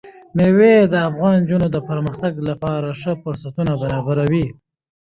[0.37, 4.45] مېوې د افغان نجونو د پرمختګ لپاره ښه فرصتونه برابروي.